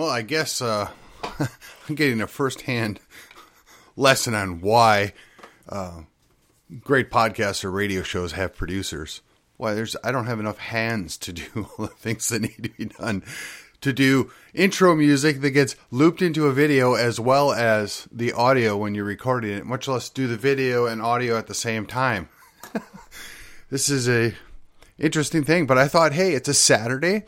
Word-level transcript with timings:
Well, 0.00 0.08
I 0.08 0.22
guess 0.22 0.62
uh, 0.62 0.88
I'm 1.22 1.94
getting 1.94 2.22
a 2.22 2.26
firsthand 2.26 3.00
lesson 3.96 4.32
on 4.32 4.62
why 4.62 5.12
uh, 5.68 6.04
great 6.80 7.10
podcasts 7.10 7.64
or 7.64 7.70
radio 7.70 8.02
shows 8.02 8.32
have 8.32 8.56
producers. 8.56 9.20
Why 9.58 9.74
there's 9.74 9.96
I 10.02 10.10
don't 10.10 10.24
have 10.24 10.40
enough 10.40 10.56
hands 10.56 11.18
to 11.18 11.32
do 11.34 11.44
all 11.54 11.84
the 11.84 11.88
things 11.88 12.30
that 12.30 12.40
need 12.40 12.62
to 12.62 12.70
be 12.70 12.86
done. 12.86 13.24
To 13.82 13.92
do 13.92 14.32
intro 14.54 14.96
music 14.96 15.42
that 15.42 15.50
gets 15.50 15.76
looped 15.90 16.22
into 16.22 16.46
a 16.46 16.52
video 16.54 16.94
as 16.94 17.20
well 17.20 17.52
as 17.52 18.08
the 18.10 18.32
audio 18.32 18.78
when 18.78 18.94
you're 18.94 19.04
recording 19.04 19.50
it, 19.50 19.66
much 19.66 19.86
less 19.86 20.08
do 20.08 20.26
the 20.26 20.38
video 20.38 20.86
and 20.86 21.02
audio 21.02 21.36
at 21.36 21.46
the 21.46 21.54
same 21.54 21.84
time. 21.84 22.30
this 23.68 23.90
is 23.90 24.08
a 24.08 24.32
interesting 24.98 25.44
thing, 25.44 25.66
but 25.66 25.76
I 25.76 25.88
thought, 25.88 26.14
hey, 26.14 26.32
it's 26.32 26.48
a 26.48 26.54
Saturday. 26.54 27.24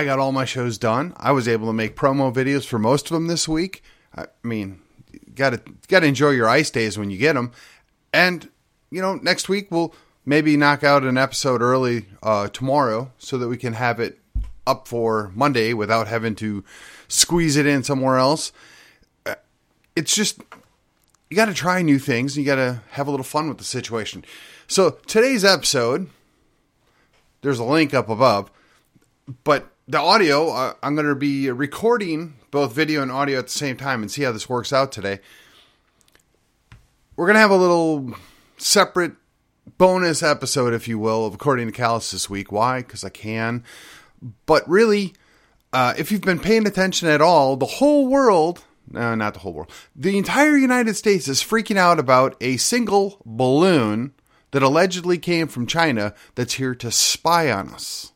I 0.00 0.04
got 0.04 0.18
all 0.18 0.32
my 0.32 0.46
shows 0.46 0.78
done. 0.78 1.12
I 1.18 1.32
was 1.32 1.46
able 1.46 1.66
to 1.66 1.74
make 1.74 1.94
promo 1.94 2.32
videos 2.32 2.64
for 2.64 2.78
most 2.78 3.10
of 3.10 3.12
them 3.12 3.26
this 3.26 3.46
week. 3.46 3.82
I 4.16 4.28
mean, 4.42 4.80
got 5.34 5.50
to 5.50 5.60
got 5.88 6.00
to 6.00 6.06
enjoy 6.06 6.30
your 6.30 6.48
ice 6.48 6.70
days 6.70 6.96
when 6.96 7.10
you 7.10 7.18
get 7.18 7.34
them. 7.34 7.52
And 8.10 8.48
you 8.90 9.02
know, 9.02 9.16
next 9.16 9.50
week 9.50 9.70
we'll 9.70 9.94
maybe 10.24 10.56
knock 10.56 10.82
out 10.82 11.04
an 11.04 11.18
episode 11.18 11.60
early 11.60 12.06
uh, 12.22 12.48
tomorrow 12.48 13.12
so 13.18 13.36
that 13.36 13.48
we 13.48 13.58
can 13.58 13.74
have 13.74 14.00
it 14.00 14.18
up 14.66 14.88
for 14.88 15.32
Monday 15.34 15.74
without 15.74 16.08
having 16.08 16.34
to 16.36 16.64
squeeze 17.06 17.56
it 17.56 17.66
in 17.66 17.84
somewhere 17.84 18.16
else. 18.16 18.52
Uh, 19.26 19.34
it's 19.94 20.14
just 20.14 20.40
you 21.28 21.36
got 21.36 21.44
to 21.44 21.54
try 21.54 21.82
new 21.82 21.98
things. 21.98 22.38
And 22.38 22.46
You 22.46 22.50
got 22.50 22.56
to 22.56 22.80
have 22.92 23.06
a 23.06 23.10
little 23.10 23.22
fun 23.22 23.48
with 23.48 23.58
the 23.58 23.64
situation. 23.64 24.24
So 24.66 24.92
today's 25.06 25.44
episode, 25.44 26.08
there's 27.42 27.58
a 27.58 27.64
link 27.64 27.92
up 27.92 28.08
above, 28.08 28.50
but 29.44 29.70
the 29.88 29.98
audio 29.98 30.50
uh, 30.50 30.74
I'm 30.82 30.94
going 30.94 31.06
to 31.06 31.14
be 31.14 31.50
recording 31.50 32.34
both 32.50 32.72
video 32.72 33.02
and 33.02 33.10
audio 33.10 33.38
at 33.38 33.46
the 33.46 33.52
same 33.52 33.76
time 33.76 34.02
and 34.02 34.10
see 34.10 34.22
how 34.22 34.32
this 34.32 34.48
works 34.48 34.72
out 34.72 34.92
today. 34.92 35.20
We're 37.16 37.26
going 37.26 37.34
to 37.34 37.40
have 37.40 37.50
a 37.50 37.56
little 37.56 38.14
separate 38.56 39.12
bonus 39.78 40.22
episode, 40.22 40.72
if 40.72 40.88
you 40.88 40.98
will, 40.98 41.26
of 41.26 41.34
According 41.34 41.66
to 41.66 41.72
Callus 41.72 42.10
this 42.10 42.30
week. 42.30 42.50
Why? 42.50 42.78
Because 42.78 43.04
I 43.04 43.08
can. 43.10 43.64
But 44.46 44.68
really, 44.68 45.14
uh, 45.72 45.94
if 45.98 46.10
you've 46.10 46.20
been 46.20 46.40
paying 46.40 46.66
attention 46.66 47.08
at 47.08 47.20
all, 47.20 47.56
the 47.56 47.66
whole 47.66 48.06
world, 48.08 48.64
no, 48.90 49.14
not 49.14 49.34
the 49.34 49.40
whole 49.40 49.52
world, 49.52 49.70
the 49.94 50.18
entire 50.18 50.56
United 50.56 50.94
States 50.94 51.28
is 51.28 51.42
freaking 51.42 51.76
out 51.76 51.98
about 51.98 52.36
a 52.40 52.56
single 52.56 53.20
balloon 53.24 54.12
that 54.50 54.62
allegedly 54.62 55.18
came 55.18 55.46
from 55.46 55.66
China 55.66 56.14
that's 56.34 56.54
here 56.54 56.74
to 56.74 56.90
spy 56.90 57.50
on 57.50 57.68
us. 57.68 58.12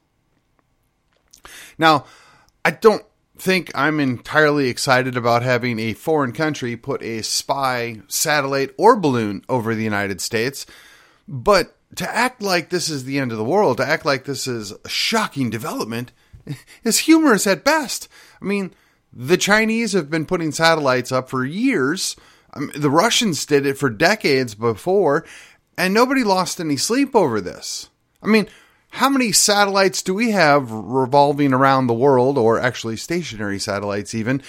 Now, 1.78 2.04
I 2.64 2.70
don't 2.70 3.04
think 3.36 3.70
I'm 3.74 4.00
entirely 4.00 4.68
excited 4.68 5.16
about 5.16 5.42
having 5.42 5.78
a 5.78 5.92
foreign 5.92 6.32
country 6.32 6.76
put 6.76 7.02
a 7.02 7.22
spy 7.22 8.00
satellite 8.08 8.70
or 8.78 8.96
balloon 8.96 9.44
over 9.48 9.74
the 9.74 9.84
United 9.84 10.20
States, 10.20 10.66
but 11.26 11.76
to 11.96 12.14
act 12.14 12.42
like 12.42 12.70
this 12.70 12.88
is 12.88 13.04
the 13.04 13.18
end 13.18 13.32
of 13.32 13.38
the 13.38 13.44
world, 13.44 13.78
to 13.78 13.86
act 13.86 14.04
like 14.04 14.24
this 14.24 14.46
is 14.46 14.72
a 14.72 14.88
shocking 14.88 15.50
development, 15.50 16.12
is 16.84 16.98
humorous 17.00 17.46
at 17.46 17.64
best. 17.64 18.08
I 18.40 18.44
mean, 18.44 18.74
the 19.12 19.36
Chinese 19.36 19.92
have 19.92 20.10
been 20.10 20.26
putting 20.26 20.52
satellites 20.52 21.12
up 21.12 21.28
for 21.28 21.44
years. 21.44 22.16
I 22.52 22.60
mean, 22.60 22.72
the 22.74 22.90
Russians 22.90 23.46
did 23.46 23.66
it 23.66 23.78
for 23.78 23.90
decades 23.90 24.54
before, 24.54 25.24
and 25.78 25.94
nobody 25.94 26.24
lost 26.24 26.60
any 26.60 26.76
sleep 26.76 27.14
over 27.14 27.40
this. 27.40 27.90
I 28.22 28.26
mean, 28.26 28.48
how 28.94 29.08
many 29.08 29.32
satellites 29.32 30.02
do 30.02 30.14
we 30.14 30.30
have 30.30 30.70
revolving 30.70 31.52
around 31.52 31.88
the 31.88 31.94
world, 31.94 32.38
or 32.38 32.60
actually 32.60 32.96
stationary 32.96 33.58
satellites 33.58 34.14
even, 34.14 34.40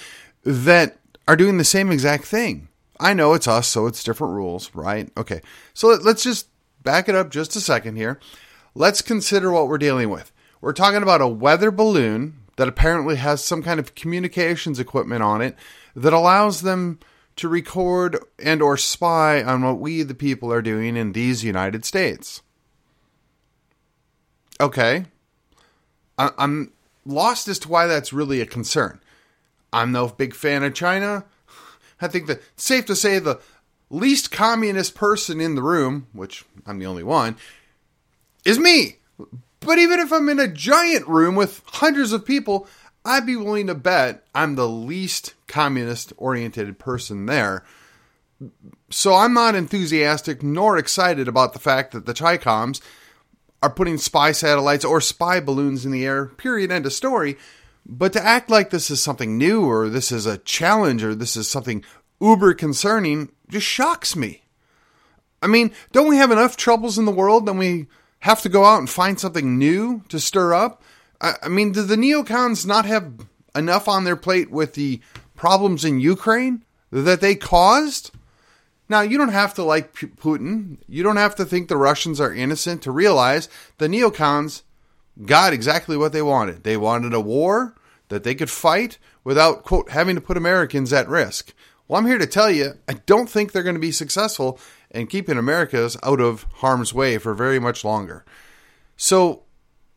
that 0.44 0.98
are 1.26 1.34
doing 1.34 1.58
the 1.58 1.64
same 1.64 1.90
exact 1.90 2.24
thing? 2.24 2.68
I 3.00 3.12
know 3.12 3.34
it's 3.34 3.48
us, 3.48 3.66
so 3.66 3.88
it's 3.88 4.04
different 4.04 4.34
rules, 4.34 4.70
right? 4.72 5.10
Okay, 5.16 5.40
so 5.74 5.88
let's 5.88 6.22
just 6.22 6.48
back 6.84 7.08
it 7.08 7.16
up 7.16 7.30
just 7.30 7.56
a 7.56 7.60
second 7.60 7.96
here. 7.96 8.20
Let's 8.72 9.02
consider 9.02 9.50
what 9.50 9.66
we're 9.66 9.78
dealing 9.78 10.10
with. 10.10 10.30
We're 10.60 10.72
talking 10.72 11.02
about 11.02 11.20
a 11.20 11.26
weather 11.26 11.72
balloon 11.72 12.38
that 12.56 12.68
apparently 12.68 13.16
has 13.16 13.42
some 13.42 13.64
kind 13.64 13.80
of 13.80 13.96
communications 13.96 14.78
equipment 14.78 15.24
on 15.24 15.42
it 15.42 15.56
that 15.96 16.12
allows 16.12 16.60
them 16.60 17.00
to 17.34 17.48
record 17.48 18.16
and 18.38 18.62
or 18.62 18.76
spy 18.76 19.42
on 19.42 19.62
what 19.62 19.80
we 19.80 20.04
the 20.04 20.14
people 20.14 20.52
are 20.52 20.62
doing 20.62 20.96
in 20.96 21.12
these 21.12 21.42
United 21.42 21.84
States. 21.84 22.42
Okay. 24.60 25.06
I- 26.18 26.32
I'm 26.38 26.72
lost 27.04 27.48
as 27.48 27.58
to 27.60 27.68
why 27.68 27.86
that's 27.86 28.12
really 28.12 28.40
a 28.40 28.46
concern. 28.46 29.00
I'm 29.72 29.92
no 29.92 30.08
big 30.08 30.34
fan 30.34 30.62
of 30.62 30.74
China. 30.74 31.24
I 32.00 32.08
think 32.08 32.26
that 32.26 32.42
safe 32.56 32.86
to 32.86 32.96
say 32.96 33.18
the 33.18 33.40
least 33.90 34.30
communist 34.30 34.94
person 34.94 35.40
in 35.40 35.54
the 35.54 35.62
room, 35.62 36.06
which 36.12 36.44
I'm 36.66 36.78
the 36.78 36.86
only 36.86 37.02
one, 37.02 37.36
is 38.44 38.58
me. 38.58 38.96
But 39.60 39.78
even 39.78 39.98
if 40.00 40.12
I'm 40.12 40.28
in 40.28 40.38
a 40.38 40.48
giant 40.48 41.06
room 41.08 41.34
with 41.34 41.62
hundreds 41.66 42.12
of 42.12 42.24
people, 42.24 42.66
I'd 43.04 43.26
be 43.26 43.36
willing 43.36 43.68
to 43.68 43.74
bet 43.74 44.24
I'm 44.34 44.54
the 44.54 44.68
least 44.68 45.34
communist 45.46 46.12
oriented 46.16 46.78
person 46.78 47.26
there. 47.26 47.64
So 48.90 49.14
I'm 49.14 49.32
not 49.32 49.54
enthusiastic 49.54 50.42
nor 50.42 50.76
excited 50.76 51.26
about 51.28 51.52
the 51.52 51.58
fact 51.58 51.92
that 51.92 52.04
the 52.04 52.14
Chicoms 52.14 52.80
are 53.62 53.70
putting 53.70 53.98
spy 53.98 54.32
satellites 54.32 54.84
or 54.84 55.00
spy 55.00 55.40
balloons 55.40 55.84
in 55.84 55.92
the 55.92 56.04
air, 56.04 56.26
period, 56.26 56.70
end 56.70 56.86
of 56.86 56.92
story. 56.92 57.36
But 57.84 58.12
to 58.14 58.24
act 58.24 58.50
like 58.50 58.70
this 58.70 58.90
is 58.90 59.02
something 59.02 59.38
new 59.38 59.64
or 59.64 59.88
this 59.88 60.10
is 60.10 60.26
a 60.26 60.38
challenge 60.38 61.04
or 61.04 61.14
this 61.14 61.36
is 61.36 61.48
something 61.48 61.84
uber 62.20 62.54
concerning 62.54 63.30
just 63.48 63.66
shocks 63.66 64.16
me. 64.16 64.42
I 65.42 65.46
mean, 65.46 65.72
don't 65.92 66.08
we 66.08 66.16
have 66.16 66.30
enough 66.30 66.56
troubles 66.56 66.98
in 66.98 67.04
the 67.04 67.12
world? 67.12 67.46
that 67.46 67.52
we 67.52 67.86
have 68.20 68.42
to 68.42 68.48
go 68.48 68.64
out 68.64 68.78
and 68.78 68.90
find 68.90 69.20
something 69.20 69.58
new 69.58 70.02
to 70.08 70.18
stir 70.18 70.54
up? 70.54 70.82
I, 71.20 71.34
I 71.44 71.48
mean, 71.48 71.72
do 71.72 71.82
the 71.82 71.96
neocons 71.96 72.66
not 72.66 72.86
have 72.86 73.26
enough 73.54 73.88
on 73.88 74.04
their 74.04 74.16
plate 74.16 74.50
with 74.50 74.74
the 74.74 75.00
problems 75.36 75.84
in 75.84 76.00
Ukraine 76.00 76.64
that 76.90 77.20
they 77.20 77.34
caused? 77.34 78.10
Now, 78.88 79.00
you 79.00 79.18
don't 79.18 79.30
have 79.30 79.54
to 79.54 79.64
like 79.64 79.94
Putin. 79.94 80.78
You 80.88 81.02
don't 81.02 81.16
have 81.16 81.34
to 81.36 81.44
think 81.44 81.68
the 81.68 81.76
Russians 81.76 82.20
are 82.20 82.32
innocent 82.32 82.82
to 82.82 82.92
realize 82.92 83.48
the 83.78 83.88
neocons 83.88 84.62
got 85.24 85.52
exactly 85.52 85.96
what 85.96 86.12
they 86.12 86.22
wanted. 86.22 86.62
They 86.62 86.76
wanted 86.76 87.12
a 87.12 87.20
war 87.20 87.74
that 88.08 88.22
they 88.22 88.34
could 88.34 88.50
fight 88.50 88.98
without, 89.24 89.64
quote, 89.64 89.90
having 89.90 90.14
to 90.14 90.20
put 90.20 90.36
Americans 90.36 90.92
at 90.92 91.08
risk. 91.08 91.52
Well, 91.88 91.98
I'm 91.98 92.06
here 92.06 92.18
to 92.18 92.26
tell 92.26 92.50
you, 92.50 92.74
I 92.88 92.94
don't 93.06 93.28
think 93.28 93.50
they're 93.50 93.62
going 93.62 93.74
to 93.74 93.80
be 93.80 93.92
successful 93.92 94.58
in 94.90 95.06
keeping 95.08 95.38
Americans 95.38 95.96
out 96.02 96.20
of 96.20 96.46
harm's 96.54 96.94
way 96.94 97.18
for 97.18 97.34
very 97.34 97.58
much 97.58 97.84
longer. 97.84 98.24
So, 98.96 99.42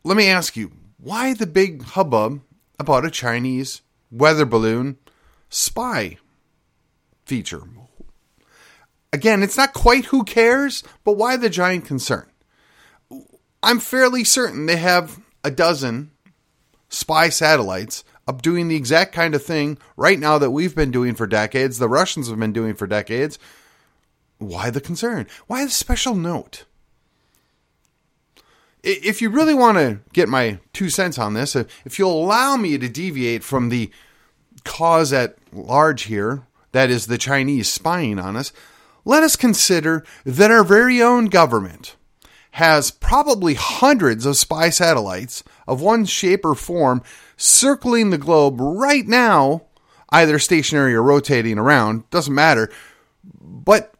let 0.03 0.17
me 0.17 0.27
ask 0.27 0.57
you, 0.57 0.71
why 0.97 1.33
the 1.33 1.47
big 1.47 1.83
hubbub 1.83 2.41
about 2.79 3.05
a 3.05 3.11
Chinese 3.11 3.81
weather 4.11 4.45
balloon 4.45 4.97
spy 5.49 6.17
feature? 7.25 7.63
Again, 9.11 9.41
it's 9.41 9.57
not 9.57 9.73
quite 9.73 10.05
who 10.05 10.23
cares, 10.23 10.83
but 11.03 11.13
why 11.13 11.35
the 11.35 11.49
giant 11.49 11.85
concern? 11.85 12.29
I'm 13.63 13.79
fairly 13.79 14.23
certain 14.23 14.65
they 14.65 14.77
have 14.77 15.19
a 15.43 15.51
dozen 15.51 16.11
spy 16.89 17.29
satellites 17.29 18.03
up 18.27 18.41
doing 18.43 18.67
the 18.67 18.75
exact 18.75 19.11
kind 19.11 19.33
of 19.33 19.43
thing 19.43 19.77
right 19.97 20.19
now 20.19 20.37
that 20.37 20.51
we've 20.51 20.75
been 20.75 20.91
doing 20.91 21.15
for 21.15 21.25
decades, 21.25 21.79
the 21.79 21.89
Russians 21.89 22.29
have 22.29 22.39
been 22.39 22.53
doing 22.53 22.75
for 22.75 22.85
decades. 22.85 23.39
Why 24.37 24.69
the 24.69 24.79
concern? 24.79 25.27
Why 25.47 25.65
the 25.65 25.71
special 25.71 26.15
note? 26.15 26.65
If 28.83 29.21
you 29.21 29.29
really 29.29 29.55
want 29.55 29.77
to 29.79 29.99
get 30.13 30.29
my 30.29 30.59
two 30.71 30.89
cents 30.89 31.17
on 31.17 31.33
this, 31.33 31.55
if 31.55 31.97
you'll 31.97 32.23
allow 32.23 32.55
me 32.55 32.77
to 32.77 32.87
deviate 32.87 33.43
from 33.43 33.69
the 33.69 33.89
cause 34.63 35.11
at 35.11 35.35
large 35.51 36.03
here, 36.03 36.43
that 36.71 36.89
is 36.89 37.07
the 37.07 37.17
Chinese 37.17 37.67
spying 37.67 38.19
on 38.19 38.37
us, 38.37 38.53
let 39.05 39.23
us 39.23 39.35
consider 39.35 40.03
that 40.25 40.51
our 40.51 40.63
very 40.63 41.01
own 41.01 41.25
government 41.25 41.95
has 42.51 42.91
probably 42.91 43.53
hundreds 43.53 44.25
of 44.25 44.35
spy 44.35 44.69
satellites 44.69 45.43
of 45.67 45.81
one 45.81 46.05
shape 46.05 46.43
or 46.43 46.55
form 46.55 47.01
circling 47.37 48.09
the 48.09 48.17
globe 48.17 48.59
right 48.59 49.07
now, 49.07 49.63
either 50.09 50.39
stationary 50.39 50.93
or 50.93 51.03
rotating 51.03 51.57
around, 51.57 52.09
doesn't 52.09 52.33
matter. 52.33 52.71
But 53.39 53.93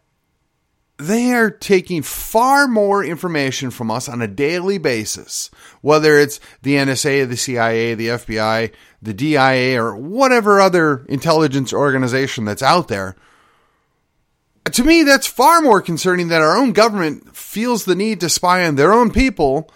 they 0.98 1.32
are 1.32 1.50
taking 1.50 2.02
far 2.02 2.68
more 2.68 3.04
information 3.06 3.72
from 3.72 3.90
us 3.90 4.10
on 4.10 4.22
a 4.22 4.28
daily 4.28 4.78
basis, 4.78 5.50
whether 5.82 6.18
it's 6.18 6.42
the 6.62 6.76
NSA, 6.76 7.30
the 7.30 7.38
CIA, 7.38 7.94
the 7.94 8.08
FBI, 8.08 8.74
the 9.02 9.14
DIA, 9.14 9.82
or 9.82 9.96
whatever 9.96 10.60
other 10.60 11.06
intelligence 11.08 11.72
organization 11.72 12.44
that's 12.44 12.62
out 12.62 12.90
there. 12.90 13.16
To 14.80 14.86
me, 14.86 15.04
that's 15.04 15.28
far 15.28 15.60
more 15.60 15.82
concerning 15.82 16.30
that 16.30 16.42
our 16.42 16.56
own 16.56 16.72
government 16.72 17.36
feels 17.36 17.84
the 17.84 17.96
need 17.96 18.22
to 18.22 18.30
spy 18.30 18.66
on 18.66 18.76
their 18.78 18.94
own 18.94 19.12
people 19.12 19.70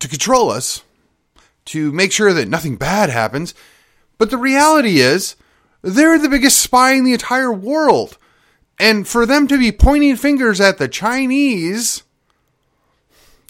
to 0.00 0.08
control 0.08 0.50
us 0.50 0.82
to 1.66 1.92
make 1.92 2.10
sure 2.10 2.32
that 2.32 2.48
nothing 2.48 2.74
bad 2.74 3.08
happens. 3.08 3.54
But 4.18 4.30
the 4.30 4.36
reality 4.36 4.98
is, 4.98 5.36
they're 5.80 6.18
the 6.18 6.28
biggest 6.28 6.60
spy 6.60 6.94
in 6.94 7.04
the 7.04 7.12
entire 7.12 7.52
world. 7.52 8.18
And 8.80 9.06
for 9.06 9.26
them 9.26 9.46
to 9.46 9.56
be 9.56 9.70
pointing 9.70 10.16
fingers 10.16 10.60
at 10.60 10.78
the 10.78 10.88
Chinese, 10.88 12.02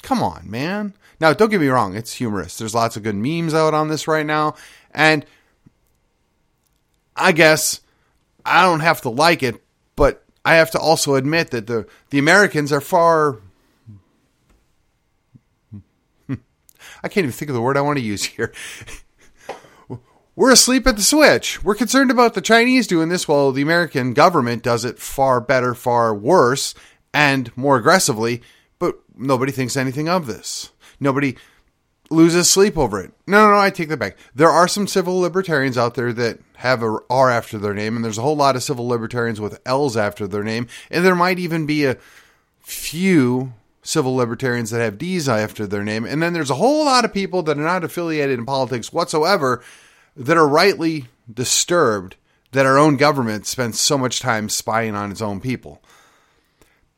come 0.03 0.23
on, 0.23 0.43
man. 0.51 0.93
Now, 1.21 1.33
don't 1.33 1.49
get 1.49 1.59
me 1.63 1.69
wrong, 1.69 1.97
it's 1.97 2.13
humorous. 2.13 2.59
There's 2.59 2.75
lots 2.75 2.99
of 2.99 3.03
good 3.03 3.17
memes 3.17 3.55
out 3.55 3.73
on 3.73 3.89
this 3.89 4.07
right 4.07 4.27
now. 4.27 4.57
And 4.91 5.25
I 7.17 7.33
guess 7.33 7.81
I 8.45 8.61
don't 8.61 8.81
have 8.81 9.01
to 9.01 9.09
like 9.09 9.43
it, 9.43 9.59
I 10.45 10.55
have 10.57 10.71
to 10.73 10.79
also 10.79 11.15
admit 11.15 11.51
that 11.51 11.67
the, 11.67 11.87
the 12.11 12.19
Americans 12.19 12.73
are 12.73 12.81
far. 12.81 13.39
I 16.29 17.09
can't 17.09 17.19
even 17.19 17.33
think 17.33 17.49
of 17.49 17.55
the 17.55 17.63
word 17.63 17.77
I 17.77 17.83
want 17.83 17.99
to 17.99 18.05
use 18.05 18.25
here. 18.25 18.53
We're 20.35 20.53
asleep 20.53 20.87
at 20.87 20.97
the 20.97 21.03
switch. 21.03 21.63
We're 21.63 21.75
concerned 21.75 22.11
about 22.11 22.33
the 22.33 22.41
Chinese 22.41 22.87
doing 22.87 23.11
this 23.11 23.29
while 23.29 23.53
the 23.53 23.61
American 23.61 24.15
government 24.15 24.63
does 24.63 24.85
it 24.85 24.99
far 24.99 25.43
better, 25.43 25.75
far 25.75 26.15
worse, 26.15 26.75
and 27.13 27.55
more 27.55 27.77
aggressively, 27.77 28.41
but 28.79 28.99
nobody 29.15 29.53
thinks 29.53 29.77
anything 29.77 30.09
of 30.09 30.27
this. 30.27 30.71
Nobody 30.99 31.37
loses 32.13 32.51
sleep 32.51 32.77
over 32.79 33.01
it. 33.01 33.13
No, 33.27 33.47
no, 33.47 33.55
no, 33.55 33.59
I 33.59 33.71
take 33.71 33.89
that 33.89 33.99
back. 33.99 34.17
There 34.35 34.51
are 34.51 34.69
some 34.69 34.87
civil 34.87 35.19
libertarians 35.19 35.79
out 35.79 35.95
there 35.95 36.13
that 36.13 36.39
have 36.57 36.83
a 36.83 36.99
R 37.11 37.31
after 37.31 37.59
their 37.59 37.75
name, 37.75 37.97
and 37.97 38.05
there's 38.05 38.19
a 38.19 38.23
whole 38.23 38.37
lot 38.37 38.55
of 38.55 38.63
civil 38.63 38.87
libertarians 38.87 39.41
with 39.41 39.61
L's 39.67 39.97
after 39.97 40.27
their 40.27 40.45
name, 40.45 40.69
and 40.91 41.05
there 41.05 41.15
might 41.15 41.39
even 41.39 41.67
be 41.67 41.85
a 41.85 41.97
few 42.61 43.53
civil 43.83 44.15
libertarians 44.15 44.71
that 44.71 44.81
have 44.81 44.99
D's 44.99 45.29
after 45.29 45.67
their 45.67 45.83
name, 45.83 46.05
and 46.05 46.23
then 46.23 46.33
there's 46.33 46.51
a 46.51 46.55
whole 46.55 46.85
lot 46.85 47.05
of 47.05 47.13
people 47.13 47.43
that 47.43 47.59
are 47.59 47.63
not 47.63 47.85
affiliated 47.85 48.39
in 48.39 48.47
politics 48.47 48.93
whatsoever 48.93 49.63
that 50.17 50.37
are 50.37 50.47
rightly 50.47 51.07
disturbed 51.33 52.17
that 52.53 52.67
our 52.67 52.79
own 52.79 52.97
government 52.97 53.47
spends 53.47 53.81
so 53.81 53.97
much 53.99 54.21
time 54.21 54.49
spying 54.49 54.95
on 54.95 55.11
its 55.11 55.23
own 55.23 55.41
people. 55.41 55.83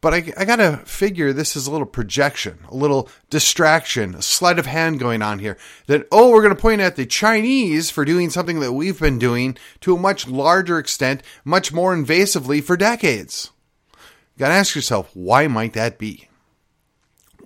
But 0.05 0.13
I, 0.13 0.33
I 0.37 0.45
got 0.45 0.57
to 0.57 0.77
figure 0.85 1.33
this 1.33 1.57
is 1.57 1.67
a 1.67 1.71
little 1.71 1.87
projection, 1.87 2.59
a 2.69 2.77
little 2.77 3.09
distraction, 3.31 4.15
a 4.15 4.21
sleight 4.21 4.59
of 4.59 4.67
hand 4.67 4.99
going 5.01 5.23
on 5.23 5.39
here. 5.39 5.57
That, 5.87 6.07
oh, 6.13 6.29
we're 6.29 6.47
to 6.47 6.55
point 6.55 6.83
at 6.83 6.97
the 6.97 7.07
Chinese 7.07 7.89
for 7.89 8.05
doing 8.05 8.29
something 8.29 8.61
that 8.61 8.75
we've 8.75 9.01
been 9.01 9.19
doing 9.19 9.57
to 9.81 9.97
a 9.97 9.99
much 9.99 10.29
larger 10.29 10.79
extent, 10.79 11.23
much 11.43 11.73
more 11.73 11.97
invasively 11.97 12.63
for 12.63 12.77
decades. 12.77 13.51
You 13.95 14.41
got 14.41 14.49
to 14.49 14.55
ask 14.57 14.75
yourself, 14.75 15.09
why 15.15 15.47
might 15.47 15.73
that 15.73 15.97
be? 15.97 16.29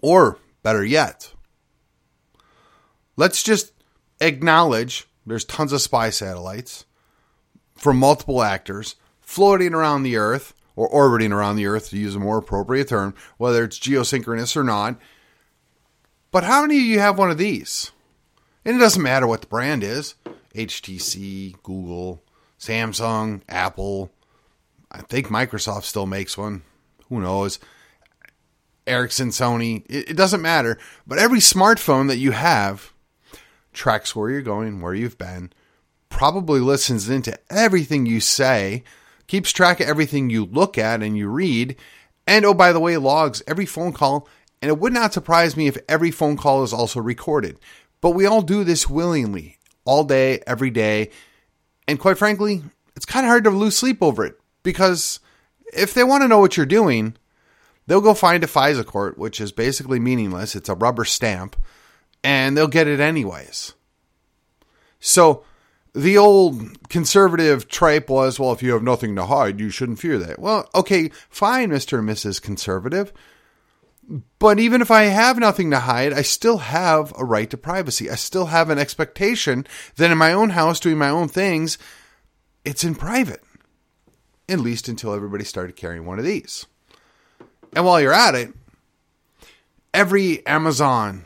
Or, 0.02 0.40
better 0.64 0.84
yet, 0.84 1.32
let's 3.16 3.44
just 3.44 3.72
acknowledge 4.20 5.06
there's 5.24 5.44
tons 5.44 5.72
of 5.72 5.80
spy 5.80 6.10
satellites 6.10 6.86
from 7.76 8.00
multiple 8.00 8.42
actors 8.42 8.96
floating 9.20 9.74
around 9.74 10.02
the 10.02 10.16
Earth 10.16 10.54
or 10.78 10.86
orbiting 10.86 11.32
around 11.32 11.56
the 11.56 11.66
Earth, 11.66 11.90
to 11.90 11.98
use 11.98 12.14
a 12.14 12.20
more 12.20 12.38
appropriate 12.38 12.88
term, 12.88 13.12
whether 13.36 13.64
it's 13.64 13.80
geosynchronous 13.80 14.56
or 14.56 14.62
not. 14.62 14.96
But 16.30 16.44
how 16.44 16.62
many 16.62 16.76
of 16.76 16.84
you 16.84 17.00
have 17.00 17.18
one 17.18 17.32
of 17.32 17.38
these? 17.38 17.90
And 18.64 18.76
it 18.76 18.78
doesn't 18.78 19.02
matter 19.02 19.26
what 19.26 19.40
the 19.40 19.48
brand 19.48 19.82
is 19.82 20.14
HTC, 20.54 21.60
Google, 21.64 22.22
Samsung, 22.60 23.42
Apple. 23.48 24.12
I 24.92 25.00
think 25.00 25.26
Microsoft 25.26 25.82
still 25.82 26.06
makes 26.06 26.38
one. 26.38 26.62
Who 27.08 27.20
knows? 27.20 27.58
Ericsson, 28.86 29.30
Sony. 29.30 29.84
It, 29.88 30.10
it 30.10 30.16
doesn't 30.16 30.42
matter. 30.42 30.78
But 31.08 31.18
every 31.18 31.40
smartphone 31.40 32.06
that 32.06 32.18
you 32.18 32.30
have 32.30 32.92
tracks 33.72 34.14
where 34.14 34.30
you're 34.30 34.42
going, 34.42 34.80
where 34.80 34.94
you've 34.94 35.18
been, 35.18 35.52
probably 36.08 36.60
listens 36.60 37.08
into 37.08 37.36
everything 37.50 38.06
you 38.06 38.20
say 38.20 38.84
keeps 39.28 39.52
track 39.52 39.78
of 39.78 39.88
everything 39.88 40.28
you 40.28 40.44
look 40.44 40.76
at 40.76 41.02
and 41.02 41.16
you 41.16 41.28
read, 41.28 41.76
and 42.26 42.44
oh, 42.44 42.54
by 42.54 42.72
the 42.72 42.80
way, 42.80 42.96
logs 42.96 43.42
every 43.46 43.66
phone 43.66 43.92
call. 43.92 44.28
And 44.60 44.68
it 44.68 44.78
would 44.78 44.92
not 44.92 45.12
surprise 45.12 45.56
me 45.56 45.68
if 45.68 45.78
every 45.88 46.10
phone 46.10 46.36
call 46.36 46.64
is 46.64 46.72
also 46.72 47.00
recorded. 47.00 47.60
But 48.00 48.10
we 48.10 48.26
all 48.26 48.42
do 48.42 48.64
this 48.64 48.90
willingly, 48.90 49.56
all 49.84 50.02
day, 50.02 50.42
every 50.46 50.70
day. 50.70 51.10
And 51.86 52.00
quite 52.00 52.18
frankly, 52.18 52.62
it's 52.96 53.06
kind 53.06 53.24
of 53.24 53.30
hard 53.30 53.44
to 53.44 53.50
lose 53.50 53.76
sleep 53.76 54.02
over 54.02 54.24
it 54.24 54.38
because 54.64 55.20
if 55.72 55.94
they 55.94 56.02
want 56.02 56.22
to 56.22 56.28
know 56.28 56.40
what 56.40 56.56
you're 56.56 56.66
doing, 56.66 57.16
they'll 57.86 58.00
go 58.00 58.14
find 58.14 58.42
a 58.42 58.48
FISA 58.48 58.84
court, 58.84 59.16
which 59.16 59.40
is 59.40 59.52
basically 59.52 60.00
meaningless. 60.00 60.56
It's 60.56 60.68
a 60.68 60.74
rubber 60.74 61.04
stamp, 61.04 61.56
and 62.24 62.56
they'll 62.56 62.66
get 62.66 62.88
it 62.88 63.00
anyways. 63.00 63.74
So 65.00 65.44
the 65.98 66.16
old 66.16 66.88
conservative 66.88 67.66
tripe 67.66 68.08
was, 68.08 68.38
well, 68.38 68.52
if 68.52 68.62
you 68.62 68.72
have 68.72 68.84
nothing 68.84 69.16
to 69.16 69.26
hide, 69.26 69.58
you 69.58 69.68
shouldn't 69.68 69.98
fear 69.98 70.16
that. 70.18 70.38
Well, 70.38 70.70
okay, 70.72 71.10
fine, 71.28 71.70
Mr. 71.70 71.98
and 71.98 72.08
Mrs. 72.08 72.40
Conservative. 72.40 73.12
But 74.38 74.60
even 74.60 74.80
if 74.80 74.92
I 74.92 75.04
have 75.04 75.38
nothing 75.38 75.72
to 75.72 75.80
hide, 75.80 76.12
I 76.12 76.22
still 76.22 76.58
have 76.58 77.12
a 77.18 77.24
right 77.24 77.50
to 77.50 77.56
privacy. 77.56 78.08
I 78.08 78.14
still 78.14 78.46
have 78.46 78.70
an 78.70 78.78
expectation 78.78 79.66
that 79.96 80.12
in 80.12 80.16
my 80.16 80.32
own 80.32 80.50
house, 80.50 80.78
doing 80.78 80.98
my 80.98 81.10
own 81.10 81.26
things, 81.26 81.78
it's 82.64 82.84
in 82.84 82.94
private. 82.94 83.42
At 84.48 84.60
least 84.60 84.88
until 84.88 85.12
everybody 85.12 85.44
started 85.44 85.74
carrying 85.74 86.06
one 86.06 86.20
of 86.20 86.24
these. 86.24 86.64
And 87.74 87.84
while 87.84 88.00
you're 88.00 88.12
at 88.12 88.36
it, 88.36 88.54
every 89.92 90.46
Amazon 90.46 91.24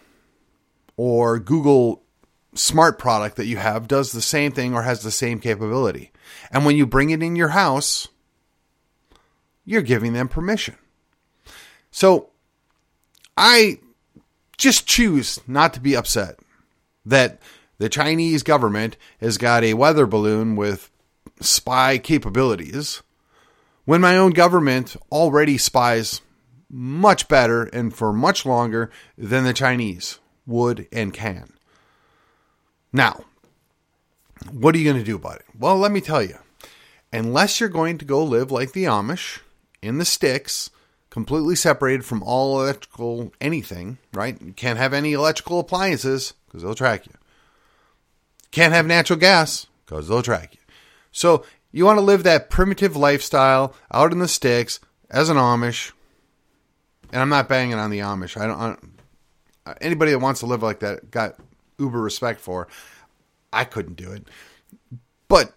or 0.97 1.39
Google 1.39 2.02
smart 2.55 2.99
product 2.99 3.37
that 3.37 3.47
you 3.47 3.57
have 3.57 3.89
does 3.89 4.13
the 4.13 4.23
same 4.23 4.53
thing 4.53 4.75
or 4.75 4.83
has 4.83 5.03
the 5.03 5.11
same 5.11 5.41
capability. 5.41 6.13
And 6.51 6.65
when 6.65 6.77
you 6.77 6.87
bring 6.87 7.11
it 7.11 7.23
in 7.23 7.37
your 7.37 7.49
house, 7.49 8.09
you're 9.65 9.83
giving 9.83 10.13
them 10.13 10.29
permission. 10.29 10.77
So 11.91 12.31
I 13.37 13.79
just 14.57 14.87
choose 14.87 15.41
not 15.47 15.75
to 15.75 15.81
be 15.81 15.97
upset 15.97 16.39
that 17.05 17.41
the 17.79 17.89
Chinese 17.89 18.43
government 18.43 18.97
has 19.21 19.39
got 19.39 19.65
a 19.65 19.75
weather 19.75 20.07
balloon 20.07 20.57
with 20.57 20.91
spy 21.41 21.99
capabilities 21.99 23.03
when 23.85 24.01
my 24.01 24.17
own 24.17 24.31
government 24.31 24.97
already 25.11 25.59
spies 25.59 26.21
much 26.71 27.29
better 27.29 27.65
and 27.65 27.95
for 27.95 28.13
much 28.13 28.47
longer 28.47 28.91
than 29.19 29.45
the 29.45 29.53
Chinese 29.53 30.21
would 30.47 30.87
and 30.93 31.13
can. 31.13 31.53
Now, 32.93 33.25
what 34.51 34.75
are 34.75 34.79
you 34.79 34.85
going 34.85 34.99
to 34.99 35.05
do 35.05 35.17
about 35.17 35.37
it? 35.37 35.47
Well, 35.59 35.79
let 35.79 35.93
me 35.93 36.01
tell 36.01 36.23
you. 36.23 36.37
Unless 37.13 37.61
you're 37.61 37.69
going 37.69 37.99
to 37.99 38.05
go 38.05 38.25
live 38.25 38.51
like 38.51 38.73
the 38.73 38.85
Amish 38.85 39.41
in 39.83 39.99
the 39.99 40.05
sticks, 40.05 40.71
completely 41.11 41.55
separated 41.55 42.05
from 42.05 42.23
all 42.23 42.61
electrical 42.61 43.33
anything, 43.41 43.99
right? 44.15 44.41
You 44.41 44.53
can't 44.53 44.79
have 44.79 44.95
any 44.95 45.13
electrical 45.13 45.61
appliances 45.61 46.35
because 46.47 46.63
they'll 46.63 46.75
track 46.75 47.07
you. 47.07 47.13
Can't 48.51 48.73
have 48.73 48.87
natural 48.87 49.19
gas 49.19 49.67
because 49.85 50.09
they'll 50.09 50.23
track 50.23 50.55
you. 50.55 50.61
So 51.11 51.45
you 51.71 51.85
want 51.85 51.99
to 51.99 52.05
live 52.05 52.23
that 52.23 52.51
primitive 52.51 52.97
lifestyle 52.97 53.75
out 53.93 54.13
in 54.13 54.19
the 54.19 54.29
sticks 54.29 54.81
as 55.11 55.29
an 55.29 55.37
Amish. 55.37 55.93
And 57.13 57.21
I'm 57.21 57.29
not 57.29 57.49
banging 57.49 57.75
on 57.75 57.91
the 57.91 57.99
Amish. 57.99 58.41
I 58.41 58.47
don't. 58.47 58.59
I 58.59 58.67
don't 58.69 58.93
anybody 59.81 60.11
that 60.13 60.19
wants 60.19 60.41
to 60.41 60.47
live 60.47 60.63
like 60.63 60.81
that 60.81 61.11
got 61.11 61.39
uber 61.83 62.01
respect 62.01 62.41
for. 62.41 62.69
I 63.53 63.65
couldn't 63.65 63.97
do 63.97 64.13
it. 64.13 64.27
But 65.29 65.53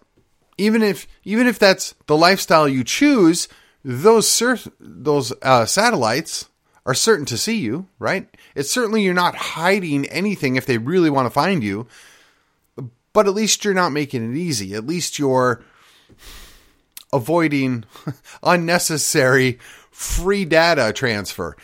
even 0.58 0.82
if 0.82 1.06
even 1.24 1.46
if 1.46 1.58
that's 1.58 1.94
the 2.06 2.16
lifestyle 2.16 2.68
you 2.68 2.84
choose, 2.84 3.48
those 3.84 4.68
those 4.80 5.32
uh, 5.42 5.66
satellites 5.66 6.48
are 6.84 6.94
certain 6.94 7.26
to 7.26 7.36
see 7.36 7.56
you, 7.56 7.88
right? 7.98 8.28
It's 8.54 8.70
certainly 8.70 9.02
you're 9.02 9.14
not 9.14 9.34
hiding 9.34 10.06
anything 10.06 10.56
if 10.56 10.66
they 10.66 10.78
really 10.78 11.10
want 11.10 11.26
to 11.26 11.30
find 11.30 11.62
you. 11.62 11.86
But 13.12 13.26
at 13.26 13.34
least 13.34 13.64
you're 13.64 13.74
not 13.74 13.92
making 13.92 14.30
it 14.30 14.36
easy. 14.36 14.74
At 14.74 14.86
least 14.86 15.18
you're 15.18 15.64
avoiding 17.12 17.84
unnecessary 18.42 19.58
free 19.90 20.44
data 20.44 20.92
transfer. 20.92 21.56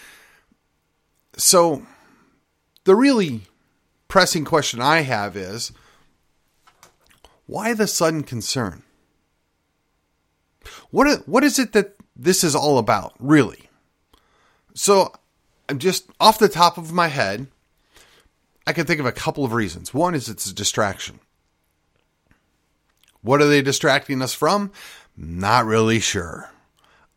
So 1.36 1.86
the 2.84 2.94
really 2.94 3.42
pressing 4.12 4.44
question 4.44 4.78
I 4.78 5.00
have 5.00 5.38
is 5.38 5.72
why 7.46 7.72
the 7.72 7.86
sudden 7.86 8.24
concern? 8.24 8.82
What 10.90 11.26
what 11.26 11.42
is 11.42 11.58
it 11.58 11.72
that 11.72 11.96
this 12.14 12.44
is 12.44 12.54
all 12.54 12.76
about, 12.76 13.14
really? 13.18 13.70
So, 14.74 15.14
I'm 15.66 15.78
just 15.78 16.10
off 16.20 16.38
the 16.38 16.50
top 16.50 16.76
of 16.76 16.92
my 16.92 17.08
head, 17.08 17.46
I 18.66 18.74
can 18.74 18.84
think 18.84 19.00
of 19.00 19.06
a 19.06 19.12
couple 19.12 19.46
of 19.46 19.54
reasons. 19.54 19.94
One 19.94 20.14
is 20.14 20.28
it's 20.28 20.44
a 20.44 20.54
distraction. 20.54 21.18
What 23.22 23.40
are 23.40 23.48
they 23.48 23.62
distracting 23.62 24.20
us 24.20 24.34
from? 24.34 24.72
Not 25.16 25.64
really 25.64 26.00
sure. 26.00 26.50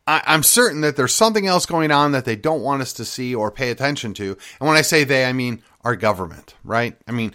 I, 0.07 0.21
am 0.25 0.43
certain 0.43 0.81
that 0.81 0.95
there's 0.95 1.13
something 1.13 1.47
else 1.47 1.65
going 1.65 1.91
on 1.91 2.11
that 2.11 2.25
they 2.25 2.35
don't 2.35 2.61
want 2.61 2.81
us 2.81 2.93
to 2.93 3.05
see 3.05 3.33
or 3.33 3.51
pay 3.51 3.71
attention 3.71 4.13
to. 4.15 4.37
And 4.59 4.67
when 4.67 4.77
I 4.77 4.81
say 4.81 5.03
they, 5.03 5.25
I 5.25 5.33
mean 5.33 5.63
our 5.83 5.95
government, 5.95 6.55
right? 6.63 6.95
I 7.07 7.11
mean, 7.11 7.33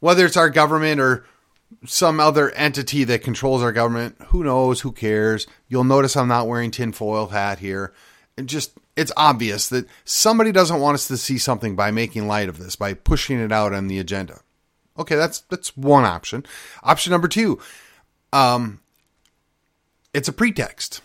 whether 0.00 0.24
it's 0.24 0.36
our 0.36 0.50
government 0.50 1.00
or 1.00 1.26
some 1.84 2.20
other 2.20 2.50
entity 2.52 3.04
that 3.04 3.22
controls 3.22 3.62
our 3.62 3.72
government, 3.72 4.16
who 4.28 4.44
knows? 4.44 4.80
Who 4.80 4.92
cares? 4.92 5.46
You'll 5.68 5.84
notice 5.84 6.16
I'm 6.16 6.28
not 6.28 6.48
wearing 6.48 6.70
tinfoil 6.70 7.28
hat 7.28 7.58
here. 7.58 7.92
It 8.36 8.46
just 8.46 8.72
it's 8.96 9.12
obvious 9.16 9.68
that 9.68 9.86
somebody 10.04 10.52
doesn't 10.52 10.80
want 10.80 10.94
us 10.94 11.08
to 11.08 11.16
see 11.16 11.38
something 11.38 11.76
by 11.76 11.90
making 11.90 12.26
light 12.26 12.48
of 12.48 12.58
this, 12.58 12.76
by 12.76 12.94
pushing 12.94 13.38
it 13.38 13.52
out 13.52 13.74
on 13.74 13.88
the 13.88 13.98
agenda. 13.98 14.40
Okay, 14.98 15.16
that's 15.16 15.40
that's 15.40 15.76
one 15.76 16.04
option. 16.04 16.46
Option 16.82 17.10
number 17.10 17.28
two, 17.28 17.58
um, 18.32 18.80
it's 20.14 20.28
a 20.28 20.32
pretext. 20.32 21.02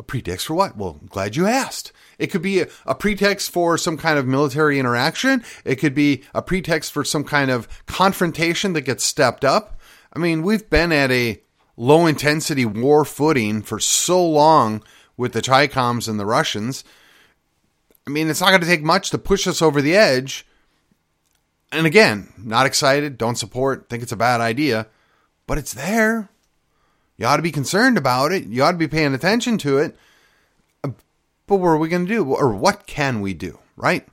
A 0.00 0.02
pretext 0.02 0.46
for 0.46 0.54
what? 0.54 0.78
Well, 0.78 0.96
I'm 0.98 1.08
glad 1.08 1.36
you 1.36 1.46
asked. 1.46 1.92
It 2.18 2.28
could 2.28 2.40
be 2.40 2.60
a, 2.60 2.68
a, 2.86 2.94
pretext 2.94 3.50
for 3.50 3.76
some 3.76 3.98
kind 3.98 4.18
of 4.18 4.26
military 4.26 4.78
interaction. 4.78 5.44
It 5.62 5.76
could 5.76 5.94
be 5.94 6.22
a 6.34 6.40
pretext 6.40 6.90
for 6.90 7.04
some 7.04 7.22
kind 7.22 7.50
of 7.50 7.68
confrontation 7.84 8.72
that 8.72 8.80
gets 8.80 9.04
stepped 9.04 9.44
up. 9.44 9.78
I 10.14 10.18
mean, 10.18 10.40
we've 10.40 10.70
been 10.70 10.90
at 10.90 11.10
a 11.10 11.42
low 11.76 12.06
intensity 12.06 12.64
war 12.64 13.04
footing 13.04 13.60
for 13.60 13.78
so 13.78 14.26
long 14.26 14.82
with 15.18 15.34
the 15.34 15.42
Chicoms 15.42 16.08
and 16.08 16.18
the 16.18 16.24
Russians. 16.24 16.82
I 18.06 18.10
mean, 18.10 18.30
it's 18.30 18.40
not 18.40 18.48
going 18.48 18.62
to 18.62 18.66
take 18.66 18.82
much 18.82 19.10
to 19.10 19.18
push 19.18 19.46
us 19.46 19.60
over 19.60 19.82
the 19.82 19.96
edge. 19.96 20.46
And 21.72 21.86
again, 21.86 22.32
not 22.38 22.64
excited, 22.64 23.18
don't 23.18 23.36
support, 23.36 23.90
think 23.90 24.02
it's 24.02 24.12
a 24.12 24.16
bad 24.16 24.40
idea, 24.40 24.86
but 25.46 25.58
it's 25.58 25.74
there. 25.74 26.30
You 27.20 27.26
ought 27.26 27.36
to 27.36 27.42
be 27.42 27.52
concerned 27.52 27.98
about 27.98 28.32
it. 28.32 28.46
You 28.46 28.62
ought 28.64 28.72
to 28.72 28.78
be 28.78 28.88
paying 28.88 29.12
attention 29.12 29.58
to 29.58 29.76
it. 29.76 29.94
But 30.82 31.56
what 31.56 31.68
are 31.68 31.76
we 31.76 31.90
going 31.90 32.06
to 32.06 32.12
do? 32.12 32.24
Or 32.24 32.48
what 32.54 32.86
can 32.86 33.20
we 33.20 33.34
do? 33.34 33.58
Right? 33.76 34.08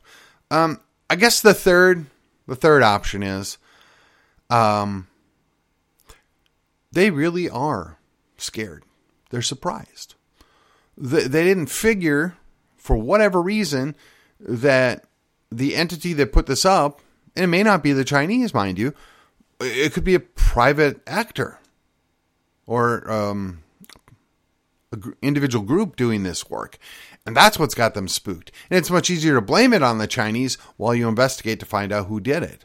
Um, 0.51 0.81
I 1.09 1.15
guess 1.15 1.39
the 1.39 1.53
third, 1.53 2.07
the 2.47 2.55
third 2.57 2.83
option 2.83 3.23
is, 3.23 3.57
um, 4.49 5.07
they 6.91 7.09
really 7.09 7.49
are 7.49 7.97
scared. 8.37 8.83
They're 9.29 9.41
surprised. 9.41 10.15
They, 10.97 11.27
they 11.27 11.45
didn't 11.45 11.67
figure, 11.67 12.35
for 12.75 12.97
whatever 12.97 13.41
reason, 13.41 13.95
that 14.37 15.05
the 15.49 15.75
entity 15.75 16.11
that 16.11 16.33
put 16.33 16.45
this 16.45 16.65
up, 16.65 16.99
and 17.37 17.45
it 17.45 17.47
may 17.47 17.63
not 17.63 17.83
be 17.83 17.93
the 17.93 18.03
Chinese, 18.03 18.53
mind 18.53 18.77
you, 18.77 18.93
it 19.61 19.93
could 19.93 20.03
be 20.03 20.15
a 20.15 20.19
private 20.19 20.99
actor 21.07 21.59
or 22.67 23.09
um, 23.09 23.63
individual 25.21 25.65
group 25.65 25.95
doing 25.95 26.23
this 26.23 26.49
work. 26.49 26.77
And 27.25 27.35
that's 27.35 27.57
what's 27.57 27.75
got 27.75 27.93
them 27.93 28.07
spooked. 28.07 28.51
And 28.69 28.77
it's 28.77 28.91
much 28.91 29.09
easier 29.09 29.35
to 29.35 29.41
blame 29.41 29.73
it 29.73 29.83
on 29.83 29.97
the 29.97 30.07
Chinese 30.07 30.55
while 30.77 30.93
you 30.93 31.07
investigate 31.07 31.59
to 31.61 31.65
find 31.65 31.91
out 31.91 32.07
who 32.07 32.19
did 32.19 32.43
it. 32.43 32.63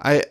I 0.00 0.24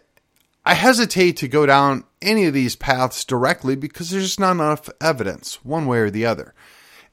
I 0.66 0.74
hesitate 0.74 1.38
to 1.38 1.48
go 1.48 1.66
down 1.66 2.04
any 2.22 2.46
of 2.46 2.54
these 2.54 2.76
paths 2.76 3.24
directly 3.24 3.76
because 3.76 4.10
there's 4.10 4.26
just 4.26 4.40
not 4.40 4.52
enough 4.52 4.90
evidence, 5.02 5.64
one 5.64 5.86
way 5.86 6.00
or 6.00 6.10
the 6.10 6.26
other. 6.26 6.54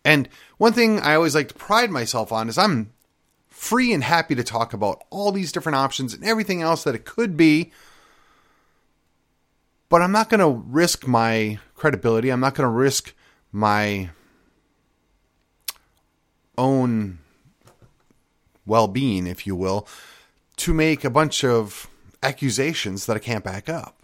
And 0.05 0.29
one 0.59 0.73
thing 0.73 1.01
I 1.01 1.15
always 1.15 1.35
like 1.35 1.49
to 1.49 1.55
pride 1.55 1.91
myself 1.91 2.33
on 2.33 2.49
is 2.49 2.59
I'm 2.59 2.93
free 3.49 3.93
and 3.93 4.05
happy 4.05 4.35
to 4.35 4.45
talk 4.45 4.73
about 4.73 5.03
all 5.11 5.33
these 5.33 5.53
different 5.53 5.77
options 5.77 6.13
and 6.13 6.25
everything 6.25 6.63
else 6.63 6.85
that 6.85 6.95
it 6.95 7.05
could 7.05 7.37
be. 7.37 7.73
But 9.89 10.03
I'm 10.03 10.13
not 10.13 10.29
going 10.29 10.41
to 10.41 10.63
risk 10.69 11.07
my 11.07 11.59
credibility. 11.75 12.31
I'm 12.31 12.41
not 12.41 12.55
going 12.55 12.67
to 12.67 12.73
risk 12.73 13.15
my 13.53 14.11
own 16.59 17.19
well 18.67 18.89
being, 18.89 19.27
if 19.27 19.47
you 19.47 19.55
will, 19.55 19.87
to 20.57 20.75
make 20.75 21.05
a 21.05 21.11
bunch 21.11 21.45
of 21.45 21.89
accusations 22.23 23.07
that 23.07 23.17
I 23.17 23.21
can't 23.21 23.45
back 23.45 23.69
up. 23.69 23.97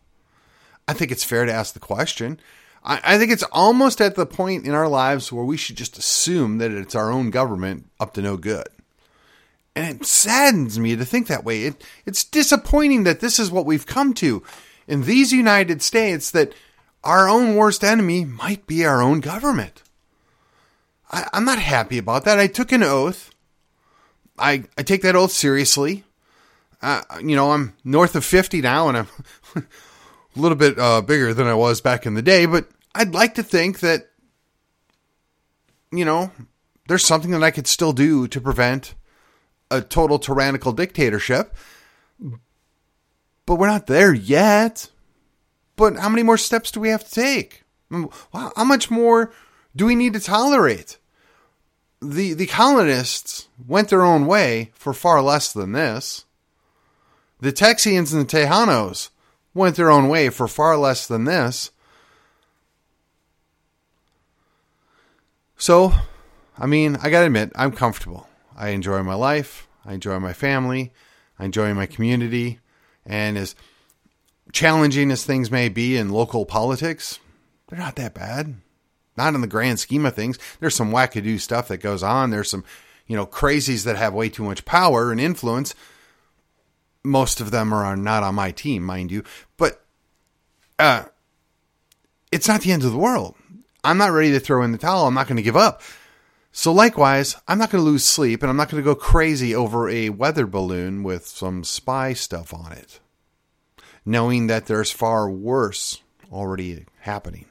I 0.87 0.93
think 0.93 1.11
it's 1.11 1.25
fair 1.25 1.45
to 1.45 1.53
ask 1.53 1.75
the 1.75 1.81
question. 1.81 2.39
I, 2.85 3.01
I, 3.03 3.19
think 3.19 3.33
it's 3.33 3.45
almost 3.45 4.01
at 4.01 4.15
the 4.15 4.27
point 4.27 4.67
in 4.67 4.75
our 4.75 4.89
lives 4.89 5.33
where 5.33 5.45
we 5.45 5.57
should 5.57 5.77
just 5.77 5.99
assume 5.99 6.59
that 6.59 6.71
it's 6.71 6.95
our 6.95 7.11
own 7.11 7.31
government 7.31 7.89
up 8.01 8.15
to 8.15 8.23
no 8.23 8.37
good. 8.37 8.67
And 9.75 10.01
it 10.01 10.07
saddens 10.07 10.79
me 10.79 10.97
to 10.97 11.05
think 11.05 11.29
that 11.29 11.45
way. 11.45 11.65
It, 11.65 11.85
it's 12.05 12.25
disappointing 12.25 13.05
that 13.05 13.21
this 13.21 13.39
is 13.39 13.51
what 13.51 13.67
we've 13.67 13.87
come 13.87 14.13
to 14.15 14.43
in 14.93 15.05
these 15.05 15.33
United 15.33 15.81
States 15.81 16.31
that 16.33 16.53
our 17.03 17.27
own 17.27 17.57
worst 17.57 17.83
enemy 17.83 18.27
might 18.27 18.67
be 18.67 18.85
our 18.85 19.01
own 19.01 19.21
government. 19.21 19.83
I, 21.11 21.27
am 21.33 21.47
not 21.47 21.59
happy 21.59 21.97
about 21.97 22.27
that. 22.27 22.39
I 22.39 22.47
took 22.47 22.73
an 22.73 22.83
oath. 22.83 23.31
I, 24.39 24.65
I 24.77 24.83
take 24.83 25.01
that 25.01 25.17
oath 25.17 25.33
seriously. 25.33 26.05
Uh, 26.83 27.01
you 27.23 27.35
know, 27.35 27.53
I'm 27.53 27.75
north 27.85 28.15
of 28.17 28.25
50 28.27 28.61
now 28.61 28.91
and 28.91 28.99
I'm 28.99 29.09
a 29.57 29.63
little 30.37 30.59
bit 30.59 30.79
uh, 30.79 31.01
bigger 31.01 31.33
than 31.33 31.47
I 31.47 31.55
was 31.55 31.81
back 31.81 32.05
in 32.05 32.13
the 32.13 32.21
day, 32.21 32.45
but 32.45 32.69
I'd 32.95 33.15
like 33.15 33.35
to 33.37 33.43
think 33.43 33.81
that, 33.81 34.11
you 35.91 36.05
know, 36.05 36.33
there's 36.89 37.07
something 37.07 37.31
that 37.31 37.43
I 37.43 37.51
could 37.51 37.67
still 37.67 37.95
do 37.95 38.29
to 38.29 38.41
prevent 38.43 38.95
a 39.71 39.81
total 39.81 40.19
tyrannical 40.19 40.73
dictatorship. 40.73 41.57
But 43.47 43.57
we're 43.57 43.67
not 43.67 43.87
there 43.87 44.15
yet. 44.15 44.91
But 45.77 45.97
how 45.97 46.09
many 46.09 46.23
more 46.23 46.39
steps 46.39 46.71
do 46.71 46.81
we 46.81 46.91
have 46.91 47.05
to 47.05 47.11
take? 47.11 47.63
Mm, 47.91 48.13
how 48.33 48.65
much 48.65 48.91
more 48.91 49.33
do 49.75 49.87
we 49.87 49.95
need 49.95 50.13
to 50.13 50.21
tolerate? 50.21 50.99
the 52.03 52.35
the 52.35 52.47
colonists 52.47 53.49
went 53.67 53.89
their 53.89 54.03
own 54.03 54.27
way 54.27 54.73
for 54.75 54.93
far 54.93 55.23
less 55.23 55.53
than 55.53 55.73
this. 55.73 56.25
The 57.41 57.53
Texians 57.53 58.13
and 58.13 58.23
the 58.23 58.37
Tejanos 58.37 59.11
went 59.55 59.77
their 59.77 59.91
own 59.91 60.09
way 60.09 60.29
for 60.29 60.49
far 60.49 60.77
less 60.77 61.07
than 61.07 61.25
this. 61.25 61.71
So, 65.57 65.93
I 66.59 66.67
mean, 66.67 66.97
I 67.03 67.11
gotta 67.11 67.27
admit, 67.27 67.53
I'm 67.55 67.73
comfortable. 67.73 68.29
I 68.57 68.71
enjoy 68.71 69.03
my 69.03 69.15
life. 69.15 69.69
I 69.85 69.95
enjoy 69.95 70.19
my 70.19 70.33
family. 70.33 70.93
I 71.39 71.45
enjoy 71.45 71.73
my 71.75 71.87
community. 71.87 72.59
And 73.05 73.37
as 73.37 73.55
challenging 74.53 75.11
as 75.11 75.25
things 75.25 75.51
may 75.51 75.69
be 75.69 75.97
in 75.97 76.11
local 76.11 76.47
politics, 76.47 77.19
they're 77.69 77.79
not 77.79 77.97
that 77.97 78.15
bad 78.15 78.57
not 79.17 79.35
in 79.35 79.41
the 79.41 79.47
grand 79.47 79.81
scheme 79.81 80.07
of 80.07 80.15
things. 80.15 80.39
There's 80.61 80.75
some 80.75 80.91
wackadoo 80.91 81.41
stuff 81.41 81.69
that 81.69 81.79
goes 81.79 82.03
on. 82.03 82.31
There's 82.31 82.51
some, 82.51 82.65
you 83.07 83.17
know, 83.17 83.27
crazies 83.27 83.85
that 83.85 83.97
have 83.97 84.15
way 84.15 84.29
too 84.29 84.45
much 84.45 84.65
power 84.65 85.11
and 85.11 85.21
influence. 85.21 85.75
Most 87.05 87.41
of 87.41 87.51
them 87.51 87.73
are 87.73 87.97
not 87.97 88.23
on 88.23 88.35
my 88.35 88.53
team, 88.53 88.83
mind 88.83 89.11
you, 89.11 89.25
but 89.57 89.85
uh, 90.79 91.05
it's 92.31 92.49
not 92.49 92.63
the 92.63 92.73
end 92.73 92.85
of 92.85 92.93
the 92.93 92.99
world. 92.99 93.35
I'm 93.85 93.99
not 93.99 94.13
ready 94.13 94.31
to 94.33 94.41
throw 94.41 94.63
in 94.63 94.73
the 94.73 94.79
towel. 94.79 95.07
I'm 95.07 95.15
not 95.15 95.27
going 95.27 95.37
to 95.37 95.43
give 95.43 95.57
up. 95.57 95.83
So 96.55 96.71
likewise, 96.71 97.37
I'm 97.49 97.59
not 97.59 97.71
going 97.71 97.83
to 97.83 97.91
lose 97.91 98.05
sleep 98.05 98.43
and 98.43 98.51
I'm 98.51 98.59
not 98.59 98.69
going 98.69 98.83
to 98.83 98.85
go 98.85 98.95
crazy 98.95 99.55
over 99.55 99.89
a 99.89 100.11
weather 100.11 100.47
balloon 100.47 101.03
with 101.03 101.27
some 101.27 101.65
spy 101.65 102.13
stuff 102.13 102.53
on 102.53 102.73
it, 102.73 103.01
knowing 104.05 104.49
that 104.49 104.67
there's 104.67 104.91
far 104.91 105.31
worse 105.31 106.03
already 106.31 106.85
happening. 107.01 107.47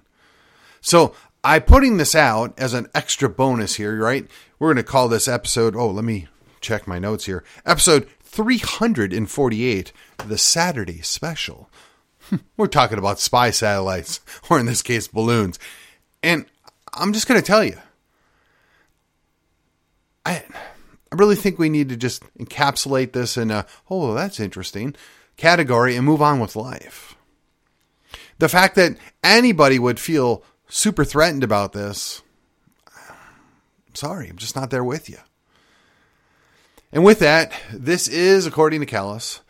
So 0.82 1.16
I'm 1.44 1.64
putting 1.64 1.98
this 1.98 2.14
out 2.14 2.54
as 2.60 2.76
an 2.76 2.88
extra 2.94 3.28
bonus 3.28 3.76
here, 3.76 3.98
right? 3.98 4.30
We're 4.60 4.68
going 4.68 4.84
to 4.86 4.92
call 4.92 5.08
this 5.08 5.28
episode, 5.28 5.76
oh, 5.76 5.90
let 5.90 6.06
me 6.06 6.28
check 6.60 6.88
my 6.88 7.00
notes 7.00 7.26
here. 7.26 7.44
Episode 7.66 8.08
348, 8.22 9.92
the 10.28 10.38
Saturday 10.38 11.02
special. 11.02 11.72
Hmm, 12.30 12.36
we're 12.56 12.68
talking 12.68 13.00
about 13.00 13.20
spy 13.20 13.50
satellites, 13.50 14.20
or 14.50 14.60
in 14.60 14.68
this 14.68 14.84
case, 14.84 15.08
balloons. 15.08 15.58
And 16.22 16.46
I'm 16.94 17.14
just 17.14 17.28
going 17.28 17.42
to 17.42 17.46
tell 17.46 17.64
you, 17.64 17.78
I, 20.26 20.44
I 21.12 21.16
really 21.16 21.36
think 21.36 21.58
we 21.58 21.70
need 21.70 21.90
to 21.90 21.98
just 21.98 22.24
encapsulate 22.38 23.14
this 23.14 23.38
in 23.38 23.52
a, 23.52 23.66
oh, 23.90 24.14
that's 24.14 24.40
interesting 24.40 24.96
category 25.38 25.96
and 25.96 26.06
move 26.06 26.22
on 26.22 26.40
with 26.40 26.56
life. 26.56 27.16
The 28.38 28.50
fact 28.50 28.76
that 28.76 28.98
anybody 29.24 29.80
would 29.80 30.00
feel 30.00 30.44
super 30.68 31.04
threatened 31.04 31.44
about 31.44 31.74
this, 31.74 32.22
I'm 32.96 33.96
sorry, 33.96 34.30
I'm 34.30 34.38
just 34.38 34.56
not 34.56 34.70
there 34.70 34.84
with 34.84 35.10
you. 35.10 35.18
And 36.92 37.04
with 37.04 37.20
that, 37.20 37.54
this 37.74 38.08
is 38.08 38.46
according 38.46 38.82
to 38.82 38.86
Callus. 38.86 39.42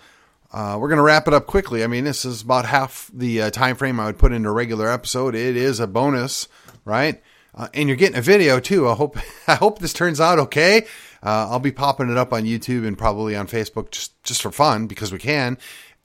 Uh, 0.54 0.78
we're 0.80 0.90
going 0.90 0.98
to 0.98 1.04
wrap 1.04 1.28
it 1.28 1.34
up 1.34 1.48
quickly. 1.48 1.84
I 1.84 1.88
mean, 1.88 2.04
this 2.04 2.26
is 2.26 2.42
about 2.42 2.66
half 2.66 3.10
the 3.14 3.44
uh, 3.44 3.50
time 3.50 3.76
frame 3.76 4.00
I 4.00 4.06
would 4.06 4.20
put 4.20 4.32
into 4.32 4.50
a 4.50 4.54
regular 4.54 4.90
episode. 4.90 5.34
It 5.34 5.56
is 5.56 5.80
a 5.80 5.88
bonus, 5.88 6.48
right? 6.86 7.22
Uh, 7.54 7.68
and 7.74 7.90
you're 7.90 7.98
getting 7.98 8.18
a 8.18 8.22
video 8.22 8.60
too. 8.60 8.88
I 8.88 8.94
hope 8.94 9.18
I 9.48 9.56
hope 9.56 9.80
this 9.80 9.94
turns 9.94 10.20
out 10.20 10.40
okay. 10.40 10.84
Uh, 11.24 11.50
I'll 11.50 11.60
be 11.60 11.72
popping 11.72 12.10
it 12.10 12.18
up 12.18 12.34
on 12.34 12.44
YouTube 12.44 12.88
and 12.88 12.98
probably 12.98 13.36
on 13.36 13.48
Facebook 13.48 13.92
just 13.92 14.22
just 14.24 14.42
for 14.42 14.52
fun 14.52 14.88
because 14.88 15.12
we 15.12 15.20
can. 15.20 15.58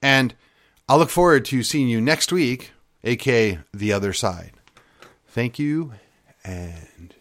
And 0.03 0.35
I'll 0.89 0.99
look 0.99 1.11
forward 1.11 1.45
to 1.47 1.63
seeing 1.63 1.89
you 1.89 2.01
next 2.01 2.33
week, 2.33 2.73
aka 3.05 3.59
the 3.73 3.93
other 3.93 4.13
side. 4.13 4.53
Thank 5.29 5.59
you 5.59 5.93
and 6.45 7.15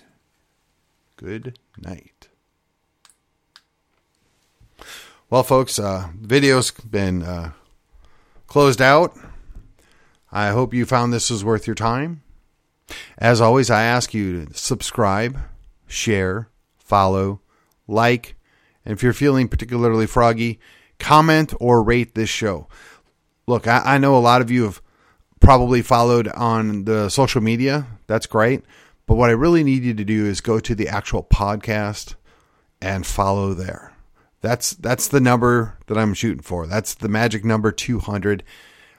good 1.18 1.58
night. 1.78 2.28
Well, 5.30 5.44
folks, 5.44 5.80
uh, 5.80 6.10
video's 6.20 6.72
been 6.72 7.24
uh, 7.24 7.52
closed 8.48 8.82
out. 8.82 9.18
I 10.32 10.50
hope 10.50 10.74
you 10.74 10.86
found 10.86 11.12
this 11.12 11.32
was 11.32 11.44
worth 11.44 11.66
your 11.66 11.76
time. 11.76 12.22
As 13.18 13.42
always, 13.42 13.70
I 13.70 13.84
ask 13.84 14.14
you 14.14 14.46
to 14.46 14.54
subscribe, 14.54 15.40
share, 15.88 16.50
follow, 16.78 17.42
like, 17.88 18.36
and 18.84 18.94
if 18.94 19.02
you're 19.02 19.14
feeling 19.14 19.48
particularly 19.48 20.06
froggy, 20.06 20.60
comment 21.00 21.54
or 21.60 21.84
rate 21.84 22.16
this 22.16 22.30
show. 22.30 22.68
Look, 23.48 23.68
I, 23.68 23.82
I 23.86 23.98
know 23.98 24.16
a 24.16 24.20
lot 24.20 24.42
of 24.42 24.52
you 24.52 24.64
have 24.64 24.82
probably 25.40 25.82
followed 25.82 26.28
on 26.30 26.86
the 26.86 27.10
social 27.10 27.42
media. 27.42 27.88
That's 28.08 28.28
great. 28.28 28.64
But 29.06 29.16
what 29.16 29.30
I 29.30 29.34
really 29.34 29.64
need 29.64 29.84
you 29.84 29.94
to 29.94 30.04
do 30.04 30.26
is 30.26 30.42
go 30.42 30.60
to 30.60 30.76
the 30.76 30.88
actual 30.88 31.24
podcast 31.24 32.16
and 32.82 33.06
follow 33.06 33.54
there. 33.54 33.94
That's 34.42 34.72
that's 34.72 35.08
the 35.08 35.20
number 35.20 35.78
that 35.88 35.98
I'm 35.98 36.14
shooting 36.14 36.42
for. 36.42 36.68
That's 36.68 36.94
the 36.96 37.10
magic 37.10 37.44
number 37.44 37.72
200. 37.72 38.44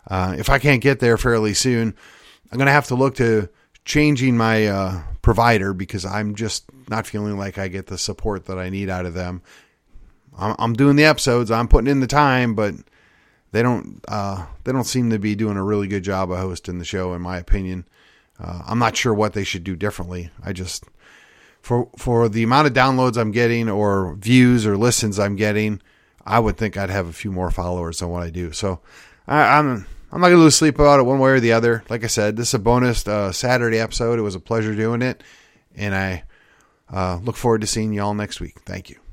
Uh, 0.09 0.35
if 0.39 0.49
I 0.49 0.59
can't 0.59 0.83
get 0.83 1.01
there 1.01 1.17
fairly 1.17 1.55
soon, 1.55 1.95
I'm 2.51 2.59
gonna 2.59 2.71
have 2.71 2.89
to 2.89 2.95
look 2.95 3.17
to 3.17 3.49
changing 3.87 4.37
my 4.37 4.67
uh, 4.67 5.03
provider 5.23 5.73
because 5.73 6.05
I'm 6.05 6.35
just 6.35 6.67
not 6.91 7.07
feeling 7.07 7.39
like 7.39 7.57
I 7.57 7.69
get 7.69 7.87
the 7.87 7.97
support 7.97 8.45
that 8.47 8.59
I 8.59 8.69
need 8.69 8.91
out 8.91 9.07
of 9.07 9.15
them. 9.15 9.41
I'm, 10.37 10.55
I'm 10.59 10.73
doing 10.75 10.97
the 10.97 11.05
episodes, 11.05 11.51
I'm 11.51 11.69
putting 11.69 11.91
in 11.91 12.01
the 12.01 12.07
time, 12.07 12.55
but 12.55 12.75
they 13.53 13.63
don't 13.63 14.05
uh, 14.09 14.45
they 14.65 14.73
don't 14.73 14.85
seem 14.85 15.09
to 15.11 15.19
be 15.19 15.35
doing 15.35 15.57
a 15.57 15.65
really 15.65 15.89
good 15.89 16.03
job 16.03 16.31
of 16.31 16.39
hosting 16.39 16.79
the 16.79 16.85
show, 16.85 17.15
in 17.15 17.23
my 17.23 17.39
opinion. 17.39 17.87
Uh, 18.39 18.61
I'm 18.67 18.79
not 18.79 18.97
sure 18.97 19.15
what 19.15 19.33
they 19.33 19.45
should 19.45 19.65
do 19.65 19.77
differently. 19.77 20.31
I 20.45 20.53
just 20.53 20.85
for 21.63 21.89
for 21.97 22.29
the 22.29 22.43
amount 22.43 22.67
of 22.67 22.75
downloads 22.75 23.17
I'm 23.17 23.31
getting 23.31 23.71
or 23.71 24.15
views 24.17 24.67
or 24.67 24.77
listens 24.77 25.19
I'm 25.19 25.37
getting, 25.37 25.81
I 26.27 26.41
would 26.41 26.57
think 26.59 26.77
I'd 26.77 26.91
have 26.91 27.09
a 27.09 27.15
few 27.15 27.33
more 27.33 27.51
followers 27.51 28.01
than 28.01 28.11
what 28.11 28.25
I 28.25 28.31
do. 28.31 28.53
So 28.53 28.81
I, 29.27 29.59
I'm 29.59 29.87
I'm 30.13 30.21
not 30.21 30.29
gonna 30.29 30.41
lose 30.41 30.55
sleep 30.55 30.77
about 30.77 31.01
it 31.01 31.05
one 31.05 31.19
way 31.19 31.31
or 31.31 31.41
the 31.41 31.53
other. 31.53 31.85
Like 31.89 32.05
I 32.05 32.09
said, 32.09 32.37
this 32.37 32.49
is 32.49 32.55
a 32.55 32.59
bonus 32.59 33.07
uh, 33.07 33.33
Saturday 33.33 33.79
episode. 33.79 34.19
It 34.19 34.23
was 34.23 34.35
a 34.35 34.41
pleasure 34.41 34.75
doing 34.75 35.03
it, 35.03 35.23
and 35.75 35.95
I 35.95 36.25
uh, 36.93 37.19
look 37.23 37.37
forward 37.37 37.63
to 37.63 37.67
seeing 37.67 37.93
you 37.93 38.03
all 38.03 38.15
next 38.15 38.41
week. 38.41 38.61
Thank 38.61 38.91
you. 38.91 39.06